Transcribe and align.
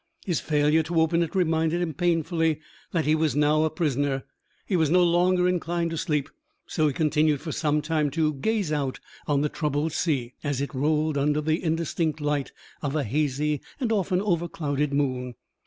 His 0.25 0.39
failure 0.39 0.81
to 0.81 0.99
open 0.99 1.21
it 1.21 1.35
reminded 1.35 1.79
him 1.79 1.93
painfully 1.93 2.59
that 2.89 3.05
he 3.05 3.13
was 3.13 3.35
now 3.35 3.63
a 3.65 3.69
prisoner. 3.69 4.23
He 4.65 4.75
was 4.75 4.89
no 4.89 5.03
longer 5.03 5.47
inclined 5.47 5.91
to 5.91 5.97
sleep, 5.97 6.27
so 6.65 6.87
he 6.87 6.93
continued 6.93 7.39
for 7.39 7.51
some 7.51 7.83
time 7.83 8.09
to 8.17 8.33
gaze 8.33 8.71
out 8.71 8.99
on 9.27 9.41
the 9.41 9.47
troubled 9.49 9.91
sea, 9.93 10.33
as 10.43 10.59
it 10.59 10.73
rolled 10.73 11.19
under 11.19 11.39
the 11.39 11.63
indistinct 11.63 12.19
light 12.19 12.51
of 12.81 12.95
a 12.95 13.03
hazy 13.03 13.61
and 13.79 13.91
often 13.91 14.19
overclouded 14.21 14.91
moon. 14.91 15.35